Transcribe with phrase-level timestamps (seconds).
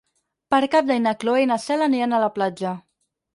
[0.53, 2.73] Per Cap d'Any na Cloè i na Cel aniran a la platja.